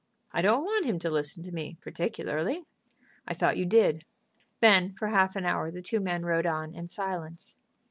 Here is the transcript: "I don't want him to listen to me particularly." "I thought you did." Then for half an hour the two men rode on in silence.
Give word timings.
"I 0.33 0.41
don't 0.41 0.63
want 0.63 0.87
him 0.87 0.97
to 0.97 1.11
listen 1.11 1.43
to 1.43 1.51
me 1.51 1.77
particularly." 1.79 2.65
"I 3.27 3.35
thought 3.35 3.55
you 3.55 3.67
did." 3.67 4.03
Then 4.59 4.89
for 4.89 5.09
half 5.09 5.35
an 5.35 5.45
hour 5.45 5.69
the 5.69 5.83
two 5.83 5.99
men 5.99 6.25
rode 6.25 6.47
on 6.47 6.73
in 6.73 6.87
silence. 6.87 7.55